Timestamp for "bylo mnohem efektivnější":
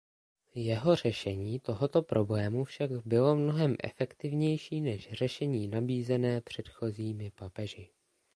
3.05-4.81